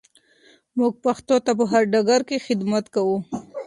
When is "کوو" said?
2.95-3.17